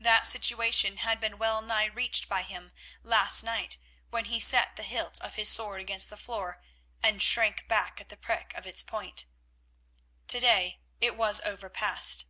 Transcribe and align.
That 0.00 0.26
situation 0.26 0.96
had 0.96 1.20
been 1.20 1.38
well 1.38 1.62
nigh 1.62 1.84
reached 1.84 2.28
by 2.28 2.42
him 2.42 2.72
last 3.04 3.44
night 3.44 3.78
when 4.08 4.24
he 4.24 4.40
set 4.40 4.74
the 4.74 4.82
hilt 4.82 5.20
of 5.20 5.34
his 5.34 5.48
sword 5.48 5.80
against 5.80 6.10
the 6.10 6.16
floor 6.16 6.60
and 7.04 7.22
shrank 7.22 7.68
back 7.68 8.00
at 8.00 8.08
the 8.08 8.16
prick 8.16 8.52
of 8.54 8.66
its 8.66 8.82
point. 8.82 9.26
To 10.26 10.40
day 10.40 10.80
it 11.00 11.14
was 11.16 11.40
overpast. 11.44 12.24